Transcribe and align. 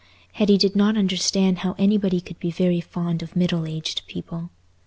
Hetty 0.33 0.57
did 0.57 0.75
not 0.75 0.97
understand 0.97 1.59
how 1.59 1.75
anybody 1.77 2.21
could 2.21 2.39
be 2.39 2.49
very 2.49 2.81
fond 2.81 3.21
of 3.21 3.35
middle 3.35 3.67
aged 3.67 4.01
people. 4.07 4.49